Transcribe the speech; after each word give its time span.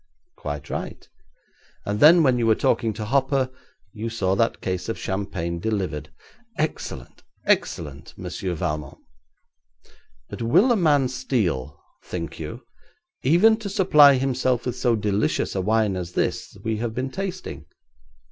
'Quite 0.35 0.71
right, 0.71 1.07
and 1.85 1.99
then 1.99 2.23
when 2.23 2.39
you 2.39 2.47
were 2.47 2.55
talking 2.55 2.91
to 2.93 3.05
Hopper 3.05 3.51
you 3.93 4.09
saw 4.09 4.33
that 4.33 4.59
case 4.59 4.89
of 4.89 4.97
champagne 4.97 5.59
delivered. 5.59 6.09
Excellent! 6.57 7.21
excellent! 7.45 8.15
Monsieur 8.17 8.55
Valmont. 8.55 8.97
But 10.27 10.41
will 10.41 10.71
a 10.71 10.75
man 10.75 11.07
steal, 11.07 11.79
think 12.03 12.39
you, 12.39 12.63
even 13.21 13.57
to 13.57 13.69
supply 13.69 14.15
himself 14.15 14.65
with 14.65 14.75
so 14.75 14.95
delicious 14.95 15.53
a 15.53 15.61
wine 15.61 15.95
as 15.95 16.13
this 16.13 16.57
we 16.63 16.77
have 16.77 16.95
been 16.95 17.11
tasting? 17.11 17.67